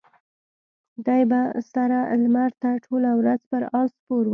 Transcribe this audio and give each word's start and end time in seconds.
دی 1.05 1.21
به 1.29 1.41
سره 1.73 1.99
لمر 2.23 2.51
ته 2.61 2.69
ټوله 2.85 3.11
ورځ 3.19 3.41
پر 3.51 3.61
آس 3.79 3.91
سپور 3.99 4.23
و. 4.25 4.29